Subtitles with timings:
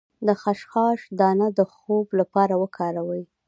[0.27, 3.23] د خشخاش دانه د خوب لپاره وکاروئ